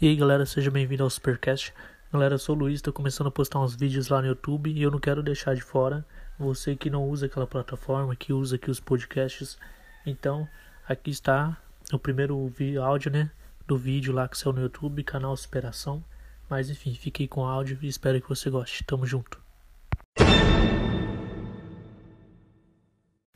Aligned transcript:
E 0.00 0.08
aí 0.08 0.16
galera, 0.16 0.44
seja 0.44 0.72
bem-vindo 0.72 1.04
ao 1.04 1.08
Supercast. 1.08 1.72
Galera, 2.12 2.34
eu 2.34 2.38
sou 2.38 2.56
o 2.56 2.58
Luiz, 2.58 2.74
estou 2.74 2.92
começando 2.92 3.28
a 3.28 3.30
postar 3.30 3.60
uns 3.60 3.76
vídeos 3.76 4.08
lá 4.08 4.20
no 4.20 4.26
YouTube 4.26 4.68
e 4.68 4.82
eu 4.82 4.90
não 4.90 4.98
quero 4.98 5.22
deixar 5.22 5.54
de 5.54 5.62
fora 5.62 6.04
você 6.36 6.74
que 6.74 6.90
não 6.90 7.08
usa 7.08 7.26
aquela 7.26 7.46
plataforma, 7.46 8.16
que 8.16 8.32
usa 8.32 8.56
aqui 8.56 8.68
os 8.72 8.80
podcasts. 8.80 9.56
Então, 10.04 10.48
aqui 10.86 11.12
está 11.12 11.56
o 11.92 11.98
primeiro 11.98 12.52
áudio, 12.82 13.12
né, 13.12 13.30
do 13.68 13.78
vídeo 13.78 14.12
lá 14.12 14.26
que 14.26 14.36
saiu 14.36 14.52
no 14.52 14.62
YouTube, 14.62 15.04
canal 15.04 15.36
Superação. 15.36 16.04
Mas 16.50 16.68
enfim, 16.68 16.92
fiquei 16.92 17.28
com 17.28 17.42
o 17.42 17.46
áudio 17.46 17.78
e 17.80 17.86
espero 17.86 18.20
que 18.20 18.28
você 18.28 18.50
goste. 18.50 18.82
Tamo 18.82 19.06
junto. 19.06 19.40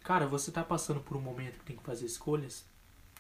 Cara, 0.03 0.27
você 0.27 0.51
tá 0.51 0.65
passando 0.65 0.99
por 0.99 1.17
um 1.17 1.21
momento 1.21 1.61
que 1.61 1.67
tem 1.67 1.77
que 1.77 1.85
fazer 1.85 2.07
escolhas? 2.07 2.67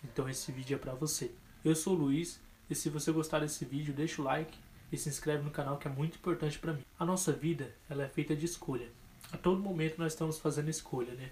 Então 0.02 0.28
esse 0.28 0.50
vídeo 0.50 0.74
é 0.74 0.78
para 0.78 0.94
você. 0.94 1.30
Eu 1.64 1.76
sou 1.76 1.94
o 1.94 1.98
Luiz 1.98 2.40
e 2.70 2.74
se 2.74 2.90
você 2.90 3.10
gostar 3.10 3.40
desse 3.40 3.64
vídeo, 3.64 3.94
deixa 3.94 4.20
o 4.20 4.24
like 4.24 4.56
e 4.92 4.96
se 4.96 5.08
inscreve 5.08 5.42
no 5.42 5.50
canal 5.50 5.78
que 5.78 5.88
é 5.88 5.90
muito 5.90 6.16
importante 6.16 6.58
para 6.58 6.72
mim. 6.72 6.84
A 6.98 7.04
nossa 7.04 7.32
vida, 7.32 7.74
ela 7.88 8.02
é 8.02 8.08
feita 8.08 8.34
de 8.36 8.44
escolha. 8.44 8.88
A 9.32 9.36
todo 9.36 9.60
momento 9.60 9.98
nós 9.98 10.12
estamos 10.12 10.38
fazendo 10.38 10.68
escolha, 10.68 11.14
né? 11.14 11.30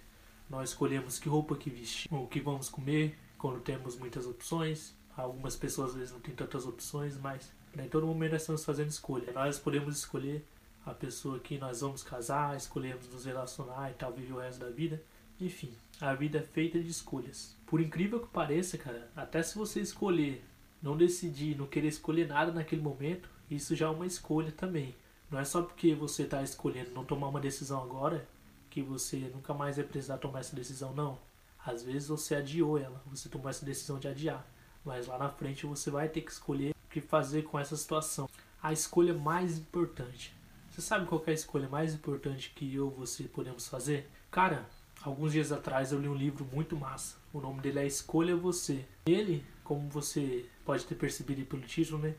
Nós 0.49 0.71
escolhemos 0.71 1.19
que 1.19 1.29
roupa 1.29 1.57
que 1.57 1.71
vestir, 1.71 2.13
o 2.13 2.27
que 2.27 2.41
vamos 2.41 2.69
comer, 2.69 3.19
quando 3.39 3.61
temos 3.61 3.97
muitas 3.97 4.27
opções. 4.27 4.95
Algumas 5.17 5.57
pessoas 5.57 5.91
às 5.91 5.97
vezes 5.97 6.13
não 6.13 6.21
têm 6.21 6.35
tantas 6.35 6.67
opções, 6.67 7.19
mas 7.19 7.51
né, 7.75 7.87
em 7.87 7.89
todo 7.89 8.07
momento 8.07 8.33
nós 8.33 8.43
estamos 8.43 8.65
fazendo 8.65 8.89
escolha. 8.89 9.33
Nós 9.33 9.59
podemos 9.59 9.97
escolher 9.97 10.47
a 10.85 10.93
pessoa 10.95 11.39
que 11.39 11.59
nós 11.59 11.81
vamos 11.81 12.03
casar, 12.03 12.57
escolhemos 12.57 13.09
nos 13.09 13.25
relacionar 13.25 13.91
e 13.91 13.95
tal, 13.95 14.13
viver 14.13 14.33
o 14.33 14.39
resto 14.39 14.61
da 14.61 14.71
vida. 14.71 15.03
Enfim, 15.41 15.73
a 16.01 16.15
vida 16.15 16.39
é 16.39 16.43
feita 16.43 16.79
de 16.79 16.89
escolhas. 16.89 17.57
Por 17.67 17.81
incrível 17.81 18.21
que 18.21 18.29
pareça, 18.29 18.79
cara, 18.79 19.11
até 19.17 19.43
se 19.43 19.59
você 19.59 19.81
escolher 19.81 20.43
não 20.87 20.97
decidir, 20.97 21.59
não 21.59 21.67
querer 21.67 21.89
escolher 21.89 22.29
nada 22.29 22.53
naquele 22.53 22.81
momento, 22.81 23.29
isso 23.51 23.75
já 23.75 23.87
é 23.87 23.91
uma 23.91 24.07
escolha 24.07 24.53
também. 24.53 24.95
Não 25.29 25.41
é 25.41 25.45
só 25.45 25.61
porque 25.61 25.97
você 25.97 26.23
está 26.23 26.41
escolhendo 26.45 26.93
não 26.93 27.05
tomar 27.05 27.27
uma 27.27 27.41
decisão 27.41 27.83
agora 27.83 28.27
que 28.71 28.81
você 28.81 29.17
nunca 29.35 29.53
mais 29.53 29.77
vai 29.77 29.85
precisar 29.85 30.19
tomar 30.19 30.41
essa 30.41 30.55
decisão, 30.55 30.95
não. 30.95 31.19
Às 31.65 31.83
vezes 31.83 32.07
você 32.07 32.37
adiou 32.37 32.79
ela, 32.79 33.03
você 33.07 33.29
tomou 33.29 33.51
essa 33.51 33.67
decisão 33.67 33.99
de 33.99 34.07
adiar, 34.07 34.47
mas 34.85 35.09
lá 35.09 35.19
na 35.19 35.29
frente 35.29 35.67
você 35.67 35.91
vai 35.91 36.09
ter 36.09 36.21
que 36.21 36.31
escolher 36.31 36.71
o 36.71 36.89
que 36.89 37.01
fazer 37.01 37.43
com 37.43 37.59
essa 37.59 37.77
situação. 37.77 38.29
A 38.63 38.73
escolha 38.73 39.13
mais 39.13 39.59
importante. 39.59 40.33
Você 40.71 40.81
sabe 40.81 41.07
qual 41.07 41.21
é 41.27 41.31
a 41.31 41.35
escolha 41.35 41.69
mais 41.69 41.95
importante 41.95 42.53
que 42.55 42.73
eu 42.73 42.93
e 42.95 43.01
você 43.01 43.25
podemos 43.25 43.67
fazer? 43.67 44.09
Cara, 44.31 44.65
alguns 45.03 45.33
dias 45.33 45.53
atrás 45.53 45.93
eu 45.93 46.01
li 46.01 46.09
um 46.09 46.15
livro 46.15 46.47
muito 46.53 46.77
massa. 46.77 47.17
O 47.33 47.41
nome 47.41 47.61
dele 47.61 47.81
é 47.81 47.87
Escolha 47.87 48.37
Você. 48.37 48.85
Ele, 49.07 49.45
como 49.63 49.89
você 49.89 50.47
pode 50.65 50.85
ter 50.85 50.95
percebido 50.95 51.45
pelo 51.47 51.63
título, 51.63 51.99
né? 51.99 52.15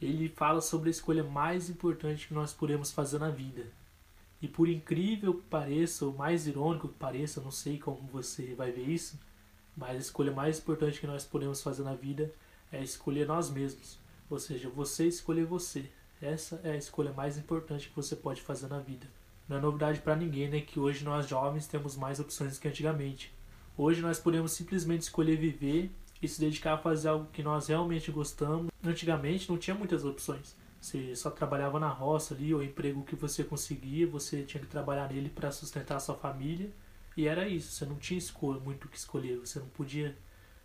Ele 0.00 0.28
fala 0.28 0.60
sobre 0.60 0.88
a 0.88 0.90
escolha 0.90 1.24
mais 1.24 1.68
importante 1.68 2.28
que 2.28 2.34
nós 2.34 2.52
podemos 2.52 2.92
fazer 2.92 3.18
na 3.18 3.30
vida. 3.30 3.66
E 4.40 4.46
por 4.46 4.68
incrível 4.68 5.34
que 5.34 5.42
pareça, 5.42 6.04
ou 6.06 6.14
mais 6.14 6.46
irônico 6.46 6.88
que 6.88 6.94
pareça, 6.94 7.40
não 7.40 7.50
sei 7.50 7.78
como 7.78 8.06
você 8.08 8.54
vai 8.54 8.70
ver 8.70 8.88
isso, 8.88 9.18
mas 9.76 9.96
a 9.96 10.00
escolha 10.00 10.32
mais 10.32 10.58
importante 10.58 11.00
que 11.00 11.06
nós 11.06 11.24
podemos 11.24 11.60
fazer 11.60 11.82
na 11.82 11.94
vida 11.94 12.32
é 12.70 12.82
escolher 12.82 13.26
nós 13.26 13.50
mesmos. 13.50 13.98
Ou 14.30 14.38
seja, 14.38 14.68
você 14.68 15.06
escolher 15.08 15.44
você. 15.44 15.90
Essa 16.20 16.60
é 16.62 16.72
a 16.72 16.76
escolha 16.76 17.12
mais 17.12 17.36
importante 17.38 17.88
que 17.88 17.96
você 17.96 18.14
pode 18.14 18.42
fazer 18.42 18.68
na 18.68 18.78
vida. 18.78 19.06
Não 19.48 19.56
é 19.56 19.60
novidade 19.60 20.00
para 20.00 20.14
ninguém, 20.14 20.50
né, 20.50 20.60
que 20.60 20.78
hoje 20.78 21.02
nós 21.02 21.26
jovens 21.26 21.66
temos 21.66 21.96
mais 21.96 22.20
opções 22.20 22.58
que 22.58 22.68
antigamente. 22.68 23.32
Hoje 23.78 24.02
nós 24.02 24.18
podemos 24.18 24.52
simplesmente 24.52 25.02
escolher 25.02 25.38
viver 25.38 25.90
e 26.20 26.28
se 26.28 26.38
dedicar 26.38 26.74
a 26.74 26.78
fazer 26.78 27.08
algo 27.08 27.30
que 27.32 27.42
nós 27.42 27.68
realmente 27.68 28.10
gostamos. 28.10 28.70
Antigamente 28.84 29.48
não 29.48 29.56
tinha 29.56 29.74
muitas 29.74 30.04
opções. 30.04 30.54
Você 30.78 31.16
só 31.16 31.30
trabalhava 31.30 31.80
na 31.80 31.88
roça 31.88 32.34
ali, 32.34 32.54
o 32.54 32.62
emprego 32.62 33.02
que 33.04 33.16
você 33.16 33.42
conseguia, 33.42 34.06
você 34.06 34.42
tinha 34.42 34.60
que 34.60 34.66
trabalhar 34.66 35.10
nele 35.10 35.30
para 35.30 35.50
sustentar 35.50 35.96
a 35.96 36.00
sua 36.00 36.14
família. 36.14 36.70
E 37.16 37.26
era 37.26 37.48
isso, 37.48 37.72
você 37.72 37.86
não 37.86 37.96
tinha 37.96 38.18
escolha, 38.18 38.60
muito 38.60 38.84
o 38.84 38.88
que 38.88 38.98
escolher, 38.98 39.38
você 39.38 39.58
não 39.58 39.68
podia 39.68 40.14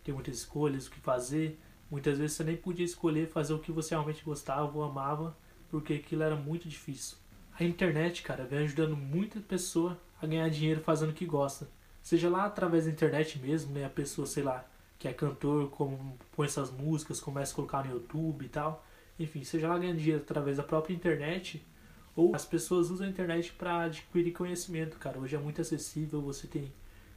ter 0.04 0.12
muitas 0.12 0.36
escolhas, 0.36 0.86
o 0.86 0.90
que 0.90 1.00
fazer. 1.00 1.58
Muitas 1.90 2.18
vezes 2.18 2.36
você 2.36 2.44
nem 2.44 2.56
podia 2.56 2.84
escolher 2.84 3.28
fazer 3.28 3.54
o 3.54 3.58
que 3.58 3.72
você 3.72 3.94
realmente 3.94 4.22
gostava 4.22 4.76
ou 4.76 4.84
amava, 4.84 5.34
porque 5.70 5.94
aquilo 5.94 6.22
era 6.22 6.36
muito 6.36 6.68
difícil. 6.68 7.16
A 7.58 7.62
internet, 7.62 8.22
cara, 8.22 8.44
vem 8.44 8.60
ajudando 8.60 8.96
muita 8.96 9.38
pessoa 9.38 9.96
a 10.20 10.26
ganhar 10.26 10.48
dinheiro 10.48 10.80
fazendo 10.80 11.10
o 11.10 11.14
que 11.14 11.24
gosta. 11.24 11.68
Seja 12.02 12.28
lá 12.28 12.46
através 12.46 12.84
da 12.84 12.90
internet 12.90 13.38
mesmo, 13.38 13.72
né? 13.72 13.84
A 13.84 13.90
pessoa, 13.90 14.26
sei 14.26 14.42
lá, 14.42 14.68
que 14.98 15.06
é 15.06 15.12
cantor, 15.12 15.70
como 15.70 16.18
põe 16.32 16.46
essas 16.46 16.70
músicas, 16.72 17.20
começa 17.20 17.52
a 17.52 17.54
colocar 17.54 17.84
no 17.84 17.92
YouTube 17.92 18.44
e 18.44 18.48
tal. 18.48 18.84
Enfim, 19.20 19.44
seja 19.44 19.68
lá 19.68 19.78
ganhando 19.78 19.98
dinheiro 19.98 20.20
através 20.20 20.56
da 20.56 20.64
própria 20.64 20.92
internet, 20.92 21.64
ou 22.16 22.34
as 22.34 22.44
pessoas 22.44 22.90
usam 22.90 23.06
a 23.06 23.10
internet 23.10 23.52
para 23.52 23.82
adquirir 23.82 24.32
conhecimento, 24.32 24.98
cara. 24.98 25.20
Hoje 25.20 25.36
é 25.36 25.38
muito 25.38 25.60
acessível, 25.60 26.20
você 26.20 26.48
tem 26.48 26.72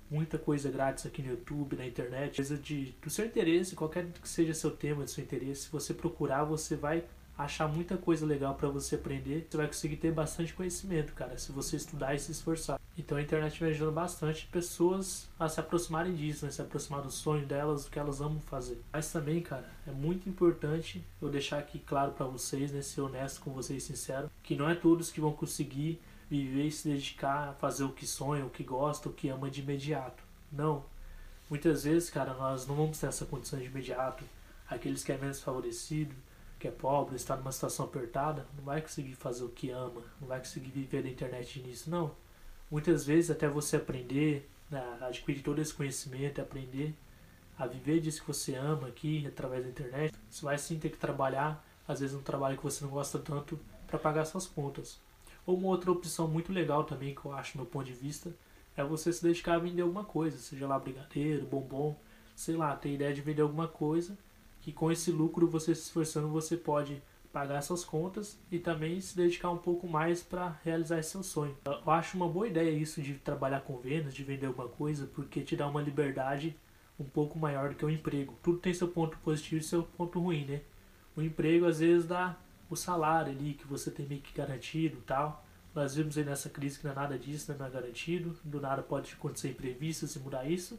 muita 0.09 0.37
coisa 0.37 0.69
grátis 0.69 1.05
aqui 1.07 1.23
no 1.23 1.31
YouTube, 1.31 1.75
na 1.75 1.85
internet, 1.85 2.35
coisa 2.35 2.57
de 2.57 2.93
do 3.01 3.09
seu 3.09 3.25
interesse, 3.25 3.75
qualquer 3.75 4.05
que 4.11 4.29
seja 4.29 4.53
seu 4.53 4.69
tema, 4.69 5.03
do 5.03 5.09
seu 5.09 5.23
interesse, 5.23 5.63
se 5.63 5.71
você 5.71 5.93
procurar, 5.95 6.43
você 6.43 6.75
vai 6.75 7.03
achar 7.37 7.67
muita 7.67 7.97
coisa 7.97 8.25
legal 8.25 8.55
para 8.55 8.67
você 8.67 8.95
aprender. 8.95 9.47
Você 9.49 9.57
vai 9.57 9.67
conseguir 9.67 9.97
ter 9.97 10.11
bastante 10.11 10.53
conhecimento, 10.53 11.13
cara, 11.13 11.37
se 11.37 11.51
você 11.51 11.75
estudar 11.75 12.15
e 12.15 12.19
se 12.19 12.31
esforçar. 12.31 12.79
Então 12.97 13.17
a 13.17 13.21
internet 13.21 13.59
vem 13.59 13.69
ajudando 13.69 13.93
bastante 13.93 14.47
pessoas 14.47 15.29
a 15.39 15.47
se 15.47 15.59
aproximarem 15.59 16.15
disso, 16.15 16.45
né? 16.45 16.51
se 16.51 16.61
aproximar 16.61 17.01
do 17.01 17.11
sonho 17.11 17.45
delas, 17.45 17.85
do 17.85 17.91
que 17.91 17.99
elas 17.99 18.21
amam 18.21 18.39
fazer. 18.39 18.81
Mas 18.91 19.11
também, 19.11 19.39
cara, 19.39 19.69
é 19.85 19.91
muito 19.91 20.27
importante 20.27 21.05
eu 21.21 21.29
deixar 21.29 21.59
aqui 21.59 21.77
claro 21.77 22.13
para 22.13 22.25
vocês, 22.25 22.71
né, 22.71 22.81
ser 22.81 23.01
honesto 23.01 23.41
com 23.41 23.51
vocês, 23.51 23.83
sincero, 23.83 24.31
que 24.41 24.55
não 24.55 24.67
é 24.67 24.73
todos 24.73 25.11
que 25.11 25.21
vão 25.21 25.31
conseguir 25.31 26.01
viver 26.27 26.65
e 26.65 26.71
se 26.71 26.89
dedicar 26.89 27.49
a 27.49 27.53
fazer 27.53 27.83
o 27.83 27.91
que 27.91 28.07
sonha, 28.07 28.45
o 28.45 28.49
que 28.49 28.63
gosta, 28.63 29.09
o 29.09 29.13
que 29.13 29.29
ama 29.29 29.49
de 29.49 29.61
imediato. 29.61 30.23
Não. 30.51 30.83
Muitas 31.49 31.83
vezes, 31.83 32.09
cara, 32.09 32.33
nós 32.33 32.65
não 32.65 32.75
vamos 32.75 32.99
ter 32.99 33.07
essa 33.07 33.25
condição 33.25 33.59
de 33.59 33.65
imediato. 33.65 34.23
Aqueles 34.67 35.03
que 35.03 35.11
é 35.11 35.17
menos 35.17 35.39
favorecido, 35.39 36.13
que 36.59 36.67
é 36.67 36.71
pobre, 36.71 37.15
está 37.15 37.35
numa 37.35 37.51
situação 37.51 37.85
apertada, 37.85 38.45
não 38.55 38.63
vai 38.63 38.81
conseguir 38.81 39.13
fazer 39.13 39.43
o 39.43 39.49
que 39.49 39.69
ama, 39.69 40.01
não 40.19 40.27
vai 40.27 40.39
conseguir 40.39 40.71
viver 40.71 41.03
da 41.03 41.09
internet 41.09 41.59
nisso, 41.59 41.89
não. 41.89 42.11
Muitas 42.69 43.05
vezes 43.05 43.29
até 43.29 43.47
você 43.47 43.77
aprender, 43.77 44.49
né, 44.69 44.97
adquirir 45.01 45.41
todo 45.41 45.61
esse 45.61 45.73
conhecimento, 45.73 46.41
aprender 46.41 46.93
a 47.57 47.65
viver 47.67 47.99
disso 47.99 48.21
que 48.21 48.27
você 48.27 48.55
ama 48.55 48.87
aqui 48.87 49.25
através 49.27 49.63
da 49.63 49.69
internet, 49.69 50.13
você 50.29 50.45
vai 50.45 50.57
sim 50.57 50.79
ter 50.79 50.89
que 50.89 50.97
trabalhar, 50.97 51.63
às 51.87 51.99
vezes 51.99 52.15
um 52.15 52.21
trabalho 52.21 52.57
que 52.57 52.63
você 52.63 52.83
não 52.83 52.91
gosta 52.91 53.19
tanto, 53.19 53.59
para 53.85 53.97
pagar 53.97 54.25
suas 54.25 54.45
contas. 54.45 54.99
Ou 55.45 55.57
uma 55.57 55.69
outra 55.69 55.91
opção 55.91 56.27
muito 56.27 56.51
legal 56.51 56.83
também, 56.83 57.15
que 57.15 57.23
eu 57.23 57.33
acho, 57.33 57.53
do 57.53 57.61
meu 57.61 57.65
ponto 57.65 57.85
de 57.85 57.93
vista, 57.93 58.35
é 58.75 58.83
você 58.83 59.13
se 59.13 59.23
dedicar 59.23 59.55
a 59.55 59.59
vender 59.59 59.81
alguma 59.81 60.03
coisa, 60.03 60.37
seja 60.37 60.67
lá 60.67 60.77
brigadeiro, 60.77 61.45
bombom, 61.45 61.95
sei 62.35 62.55
lá, 62.55 62.75
ter 62.75 62.93
ideia 62.93 63.13
de 63.13 63.21
vender 63.21 63.41
alguma 63.41 63.67
coisa 63.67 64.17
que 64.67 64.73
com 64.73 64.91
esse 64.91 65.11
lucro 65.11 65.47
você 65.47 65.73
se 65.73 65.83
esforçando 65.83 66.27
você 66.27 66.57
pode 66.57 67.01
pagar 67.31 67.61
suas 67.61 67.85
contas 67.85 68.37
e 68.51 68.59
também 68.59 68.99
se 68.99 69.15
dedicar 69.15 69.49
um 69.49 69.57
pouco 69.57 69.87
mais 69.87 70.21
para 70.21 70.59
realizar 70.61 71.01
seu 71.03 71.23
sonho. 71.23 71.55
Eu 71.63 71.89
acho 71.89 72.17
uma 72.17 72.27
boa 72.27 72.49
ideia 72.49 72.69
isso 72.69 73.01
de 73.01 73.13
trabalhar 73.13 73.61
com 73.61 73.77
vendas, 73.77 74.13
de 74.13 74.25
vender 74.25 74.47
alguma 74.47 74.67
coisa, 74.67 75.07
porque 75.07 75.39
te 75.39 75.55
dá 75.55 75.65
uma 75.65 75.81
liberdade 75.81 76.53
um 76.99 77.05
pouco 77.05 77.39
maior 77.39 77.69
do 77.69 77.75
que 77.75 77.85
o 77.85 77.89
emprego. 77.89 78.37
Tudo 78.43 78.57
tem 78.57 78.73
seu 78.73 78.89
ponto 78.89 79.17
positivo 79.19 79.61
e 79.61 79.63
seu 79.63 79.83
ponto 79.83 80.19
ruim, 80.19 80.43
né? 80.43 80.59
O 81.15 81.21
emprego 81.21 81.65
às 81.65 81.79
vezes 81.79 82.05
dá 82.05 82.35
o 82.69 82.75
salário 82.75 83.31
ali 83.31 83.53
que 83.53 83.65
você 83.65 83.89
tem 83.89 84.05
meio 84.05 84.19
que 84.19 84.33
garantido, 84.37 85.01
tal. 85.05 85.45
Nós 85.73 85.95
vimos 85.95 86.17
aí 86.17 86.25
nessa 86.25 86.49
crise 86.49 86.77
que 86.77 86.83
não 86.83 86.91
é 86.91 86.95
nada 86.95 87.17
disso, 87.17 87.55
não 87.57 87.65
é 87.65 87.69
garantido. 87.69 88.37
Do 88.43 88.59
nada 88.59 88.83
pode 88.83 89.13
acontecer 89.13 89.51
imprevisto 89.51 90.07
se 90.07 90.19
mudar 90.19 90.43
isso. 90.45 90.77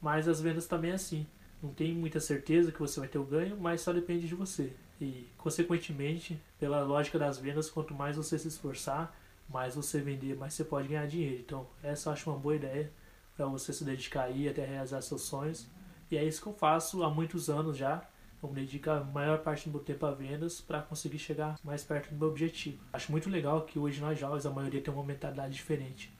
Mas 0.00 0.26
as 0.26 0.40
vendas 0.40 0.66
também 0.66 0.92
é 0.92 0.94
assim 0.94 1.26
não 1.62 1.72
tem 1.72 1.94
muita 1.94 2.20
certeza 2.20 2.72
que 2.72 2.78
você 2.78 2.98
vai 3.00 3.08
ter 3.08 3.18
o 3.18 3.24
ganho, 3.24 3.56
mas 3.58 3.80
só 3.80 3.92
depende 3.92 4.26
de 4.26 4.34
você. 4.34 4.72
E, 5.00 5.26
consequentemente, 5.36 6.40
pela 6.58 6.82
lógica 6.82 7.18
das 7.18 7.38
vendas, 7.38 7.70
quanto 7.70 7.94
mais 7.94 8.16
você 8.16 8.38
se 8.38 8.48
esforçar, 8.48 9.14
mais 9.48 9.74
você 9.74 10.00
vender, 10.00 10.36
mais 10.36 10.54
você 10.54 10.64
pode 10.64 10.88
ganhar 10.88 11.06
dinheiro. 11.06 11.40
Então, 11.40 11.66
essa 11.82 12.08
eu 12.08 12.12
acho 12.12 12.30
uma 12.30 12.38
boa 12.38 12.56
ideia 12.56 12.90
para 13.36 13.46
você 13.46 13.72
se 13.72 13.84
dedicar 13.84 14.24
aí 14.24 14.48
até 14.48 14.64
realizar 14.64 15.00
seus 15.02 15.22
sonhos. 15.22 15.66
E 16.10 16.16
é 16.16 16.24
isso 16.24 16.42
que 16.42 16.48
eu 16.48 16.54
faço 16.54 17.02
há 17.02 17.10
muitos 17.10 17.48
anos 17.48 17.76
já. 17.76 18.02
Eu 18.42 18.48
me 18.48 18.60
dedico 18.60 18.90
a 18.90 19.04
maior 19.04 19.38
parte 19.38 19.68
do 19.68 19.72
meu 19.72 19.80
tempo 19.80 20.06
a 20.06 20.12
vendas 20.12 20.60
para 20.60 20.80
conseguir 20.80 21.18
chegar 21.18 21.58
mais 21.62 21.84
perto 21.84 22.10
do 22.10 22.16
meu 22.16 22.28
objetivo. 22.28 22.82
Acho 22.92 23.12
muito 23.12 23.28
legal 23.28 23.62
que 23.62 23.78
hoje 23.78 24.00
nós 24.00 24.18
jovens 24.18 24.46
a 24.46 24.50
maioria 24.50 24.80
tem 24.80 24.92
uma 24.92 25.04
mentalidade 25.04 25.54
diferente 25.54 26.10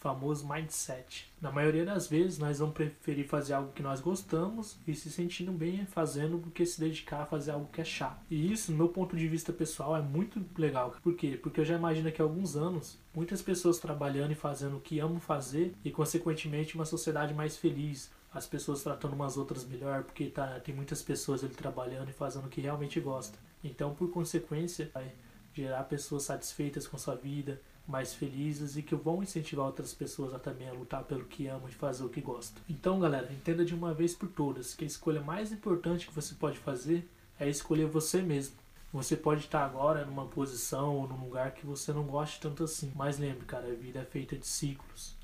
famoso 0.00 0.48
mindset. 0.48 1.30
Na 1.40 1.52
maioria 1.52 1.84
das 1.84 2.08
vezes, 2.08 2.38
nós 2.38 2.58
vamos 2.58 2.74
preferir 2.74 3.28
fazer 3.28 3.52
algo 3.52 3.72
que 3.72 3.82
nós 3.82 4.00
gostamos 4.00 4.78
e 4.86 4.94
se 4.94 5.10
sentindo 5.10 5.52
bem 5.52 5.84
fazendo 5.84 6.38
do 6.38 6.50
que 6.50 6.64
se 6.64 6.80
dedicar 6.80 7.22
a 7.22 7.26
fazer 7.26 7.50
algo 7.50 7.70
que 7.70 7.82
é 7.82 7.84
chato. 7.84 8.18
E 8.30 8.50
isso, 8.50 8.72
no 8.72 8.78
meu 8.78 8.88
ponto 8.88 9.14
de 9.14 9.28
vista 9.28 9.52
pessoal, 9.52 9.94
é 9.94 10.00
muito 10.00 10.42
legal. 10.58 10.96
Por 11.02 11.14
quê? 11.14 11.38
Porque 11.40 11.60
eu 11.60 11.64
já 11.64 11.76
imagino 11.76 12.10
que 12.10 12.20
há 12.20 12.24
alguns 12.24 12.56
anos, 12.56 12.98
muitas 13.14 13.42
pessoas 13.42 13.78
trabalhando 13.78 14.32
e 14.32 14.34
fazendo 14.34 14.78
o 14.78 14.80
que 14.80 14.98
amam 14.98 15.20
fazer 15.20 15.74
e, 15.84 15.90
consequentemente, 15.90 16.74
uma 16.74 16.86
sociedade 16.86 17.34
mais 17.34 17.58
feliz, 17.58 18.10
as 18.32 18.46
pessoas 18.46 18.82
tratando 18.82 19.12
umas 19.12 19.36
outras 19.36 19.66
melhor, 19.66 20.04
porque 20.04 20.26
tá, 20.26 20.60
tem 20.60 20.74
muitas 20.74 21.02
pessoas 21.02 21.44
ali 21.44 21.54
trabalhando 21.54 22.08
e 22.08 22.14
fazendo 22.14 22.46
o 22.46 22.48
que 22.48 22.62
realmente 22.62 22.98
gosta. 23.00 23.38
Então, 23.62 23.94
por 23.94 24.10
consequência, 24.10 24.90
vai 24.94 25.12
gerar 25.52 25.84
pessoas 25.84 26.22
satisfeitas 26.22 26.86
com 26.86 26.96
sua 26.96 27.16
vida, 27.16 27.60
mais 27.90 28.14
felizes 28.14 28.76
e 28.76 28.82
que 28.82 28.94
vão 28.94 29.22
incentivar 29.22 29.66
outras 29.66 29.92
pessoas 29.92 30.32
a 30.32 30.38
também 30.38 30.68
a 30.68 30.72
lutar 30.72 31.04
pelo 31.04 31.24
que 31.24 31.46
amam 31.46 31.68
e 31.68 31.72
fazer 31.72 32.04
o 32.04 32.08
que 32.08 32.20
gostam. 32.20 32.62
Então, 32.68 33.00
galera, 33.00 33.32
entenda 33.32 33.64
de 33.64 33.74
uma 33.74 33.92
vez 33.92 34.14
por 34.14 34.28
todas 34.28 34.74
que 34.74 34.84
a 34.84 34.86
escolha 34.86 35.20
mais 35.20 35.52
importante 35.52 36.06
que 36.06 36.14
você 36.14 36.34
pode 36.34 36.58
fazer 36.58 37.08
é 37.38 37.48
escolher 37.48 37.86
você 37.86 38.22
mesmo. 38.22 38.54
Você 38.92 39.16
pode 39.16 39.42
estar 39.42 39.64
agora 39.64 40.04
numa 40.04 40.26
posição 40.26 40.96
ou 40.96 41.08
num 41.08 41.24
lugar 41.24 41.52
que 41.52 41.64
você 41.64 41.92
não 41.92 42.04
goste 42.04 42.40
tanto 42.40 42.64
assim, 42.64 42.92
mas 42.96 43.18
lembre, 43.18 43.44
cara, 43.46 43.66
a 43.66 43.74
vida 43.74 44.00
é 44.00 44.04
feita 44.04 44.36
de 44.36 44.46
ciclos. 44.46 45.14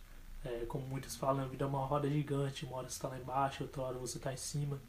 É, 0.45 0.65
como 0.67 0.87
muitos 0.87 1.17
falam, 1.17 1.45
a 1.45 1.49
vida 1.49 1.65
é 1.65 1.69
uma 1.69 1.85
roda 1.85 2.09
gigante, 2.09 2.65
uma 2.65 2.77
hora 2.77 2.89
você 2.89 2.95
está 2.95 3.09
lá 3.09 3.19
embaixo, 3.19 3.65
outra 3.65 3.83
hora 3.83 3.99
você 3.99 4.19
está 4.19 4.33
em 4.33 4.37
cima. 4.37 4.81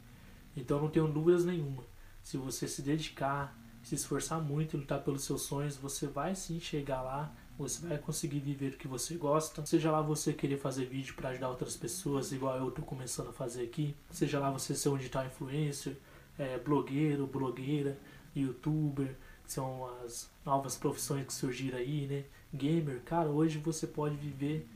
Então 0.56 0.80
não 0.80 0.88
tenho 0.88 1.08
dúvidas 1.08 1.44
nenhuma. 1.44 1.82
Se 2.22 2.36
você 2.36 2.68
se 2.68 2.82
dedicar, 2.82 3.56
se 3.82 3.94
esforçar 3.94 4.40
muito 4.40 4.76
e 4.76 4.80
lutar 4.80 5.02
pelos 5.02 5.24
seus 5.24 5.42
sonhos, 5.42 5.76
você 5.76 6.06
vai 6.06 6.34
sim 6.34 6.60
chegar 6.60 7.02
lá, 7.02 7.32
você 7.58 7.84
vai 7.84 7.98
conseguir 7.98 8.38
viver 8.38 8.74
o 8.74 8.78
que 8.78 8.86
você 8.86 9.16
gosta. 9.16 9.66
Seja 9.66 9.90
lá 9.90 10.00
você 10.00 10.32
querer 10.32 10.58
fazer 10.58 10.86
vídeo 10.86 11.14
para 11.14 11.30
ajudar 11.30 11.48
outras 11.48 11.76
pessoas, 11.76 12.30
igual 12.30 12.56
eu 12.56 12.68
estou 12.68 12.84
começando 12.84 13.30
a 13.30 13.32
fazer 13.32 13.64
aqui. 13.64 13.96
Seja 14.10 14.38
lá 14.38 14.50
você 14.50 14.76
ser 14.76 14.88
um 14.90 14.96
digital 14.96 15.26
influencer, 15.26 15.96
é, 16.38 16.56
blogueiro, 16.56 17.26
blogueira, 17.26 17.98
youtuber, 18.34 19.16
que 19.44 19.52
são 19.52 19.90
as 20.04 20.30
novas 20.46 20.76
profissões 20.76 21.26
que 21.26 21.32
surgiram 21.32 21.78
aí, 21.78 22.06
né? 22.06 22.24
Gamer, 22.54 23.00
cara, 23.02 23.28
hoje 23.28 23.58
você 23.58 23.86
pode 23.88 24.14
viver 24.14 24.68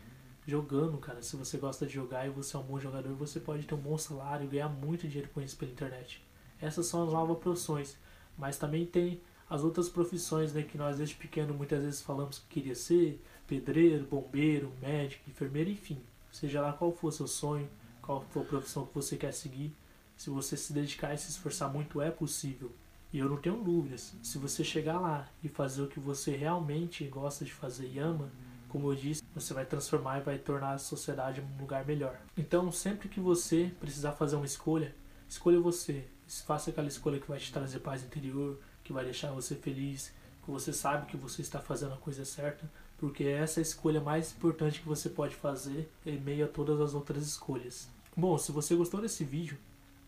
jogando, 0.44 0.98
cara. 0.98 1.22
Se 1.22 1.36
você 1.36 1.58
gosta 1.58 1.86
de 1.86 1.94
jogar 1.94 2.26
e 2.26 2.30
você 2.30 2.56
é 2.56 2.58
um 2.58 2.64
bom 2.64 2.80
jogador, 2.80 3.14
você 3.14 3.38
pode 3.38 3.64
ter 3.64 3.74
um 3.74 3.78
bom 3.78 3.96
salário, 3.96 4.48
ganhar 4.48 4.68
muito 4.68 5.06
dinheiro 5.06 5.30
com 5.32 5.40
isso 5.40 5.56
pela 5.56 5.70
internet. 5.70 6.20
Essas 6.60 6.86
são 6.86 7.04
as 7.04 7.12
novas 7.12 7.38
profissões. 7.38 7.96
Mas 8.36 8.58
também 8.58 8.86
tem 8.86 9.20
as 9.52 9.62
outras 9.62 9.86
profissões, 9.86 10.54
né, 10.54 10.62
que 10.62 10.78
nós 10.78 10.96
desde 10.96 11.14
pequeno 11.14 11.52
muitas 11.52 11.82
vezes 11.82 12.00
falamos 12.00 12.38
que 12.38 12.46
queria 12.48 12.74
ser, 12.74 13.22
pedreiro, 13.46 14.06
bombeiro, 14.06 14.72
médico, 14.80 15.28
enfermeiro, 15.28 15.68
enfim. 15.68 16.00
Seja 16.30 16.62
lá 16.62 16.72
qual 16.72 16.90
for 16.90 17.12
seu 17.12 17.26
sonho, 17.26 17.68
qual 18.00 18.24
for 18.30 18.44
a 18.44 18.46
profissão 18.46 18.86
que 18.86 18.94
você 18.94 19.14
quer 19.14 19.30
seguir, 19.30 19.76
se 20.16 20.30
você 20.30 20.56
se 20.56 20.72
dedicar 20.72 21.12
e 21.12 21.18
se 21.18 21.28
esforçar 21.28 21.70
muito, 21.70 22.00
é 22.00 22.10
possível. 22.10 22.72
E 23.12 23.18
eu 23.18 23.28
não 23.28 23.36
tenho 23.36 23.62
dúvidas. 23.62 24.14
Se 24.22 24.38
você 24.38 24.64
chegar 24.64 24.98
lá 24.98 25.28
e 25.44 25.50
fazer 25.50 25.82
o 25.82 25.86
que 25.86 26.00
você 26.00 26.34
realmente 26.34 27.04
gosta 27.04 27.44
de 27.44 27.52
fazer 27.52 27.88
e 27.88 27.98
ama, 27.98 28.32
como 28.70 28.90
eu 28.90 28.96
disse, 28.96 29.22
você 29.34 29.52
vai 29.52 29.66
transformar 29.66 30.20
e 30.20 30.22
vai 30.22 30.38
tornar 30.38 30.72
a 30.72 30.78
sociedade 30.78 31.42
um 31.42 31.60
lugar 31.60 31.84
melhor. 31.84 32.18
Então, 32.38 32.72
sempre 32.72 33.06
que 33.06 33.20
você 33.20 33.70
precisar 33.78 34.12
fazer 34.12 34.36
uma 34.36 34.46
escolha, 34.46 34.94
escolha 35.28 35.60
você. 35.60 36.06
Faça 36.40 36.70
aquela 36.70 36.88
escolha 36.88 37.20
que 37.20 37.28
vai 37.28 37.38
te 37.38 37.52
trazer 37.52 37.80
paz 37.80 38.02
interior, 38.02 38.58
que 38.82 38.92
vai 38.92 39.04
deixar 39.04 39.30
você 39.32 39.54
feliz, 39.54 40.12
que 40.44 40.50
você 40.50 40.72
sabe 40.72 41.06
que 41.06 41.16
você 41.16 41.42
está 41.42 41.60
fazendo 41.60 41.94
a 41.94 41.98
coisa 41.98 42.24
certa, 42.24 42.68
porque 42.98 43.24
essa 43.24 43.60
é 43.60 43.62
a 43.62 43.62
escolha 43.62 44.00
mais 44.00 44.32
importante 44.32 44.80
que 44.80 44.88
você 44.88 45.08
pode 45.08 45.34
fazer 45.34 45.90
em 46.06 46.18
meio 46.18 46.44
a 46.44 46.48
todas 46.48 46.80
as 46.80 46.94
outras 46.94 47.26
escolhas. 47.26 47.88
Bom, 48.16 48.36
se 48.38 48.52
você 48.52 48.74
gostou 48.74 49.00
desse 49.00 49.24
vídeo, 49.24 49.58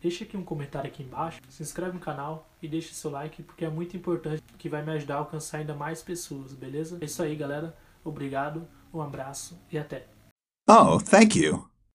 deixa 0.01 0.25
aqui 0.25 0.37
um 0.37 0.45
comentário 0.45 0.89
aqui 0.89 1.03
embaixo, 1.03 1.41
se 1.49 1.63
inscreve 1.63 1.95
no 1.95 2.01
canal 2.01 2.49
e 2.63 2.69
deixa 2.69 2.95
seu 2.95 3.11
like, 3.11 3.43
porque 3.43 3.65
é 3.65 3.71
muito 3.71 3.97
importante, 3.97 4.43
que 4.59 4.69
vai 4.69 4.85
me 4.85 4.93
ajudar 4.93 5.17
a 5.17 5.19
alcançar 5.19 5.59
ainda 5.59 5.75
mais 5.75 6.03
pessoas, 6.03 6.53
beleza? 6.53 6.99
É 7.01 7.05
isso 7.05 7.23
aí, 7.23 7.35
galera. 7.35 7.77
Obrigado, 8.05 8.69
um 8.93 9.01
abraço 9.01 9.59
e 9.73 9.79
até. 9.79 10.07
Oh, 10.69 10.99
thank 10.99 11.39
you. 11.39 11.74